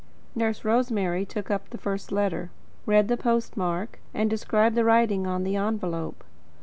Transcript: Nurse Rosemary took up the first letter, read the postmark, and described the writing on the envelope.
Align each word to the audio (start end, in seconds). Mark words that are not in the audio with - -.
Nurse 0.33 0.65
Rosemary 0.65 1.27
took 1.27 1.51
up 1.51 1.69
the 1.69 1.77
first 1.77 2.11
letter, 2.11 2.49
read 2.87 3.07
the 3.07 3.15
postmark, 3.17 3.99
and 4.15 4.31
described 4.31 4.73
the 4.73 4.83
writing 4.83 5.27
on 5.27 5.43
the 5.43 5.55
envelope. 5.57 6.23